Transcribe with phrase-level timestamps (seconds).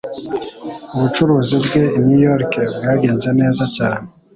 [0.95, 4.05] Ubucuruzi bwe i New York bwagenze neza cyane.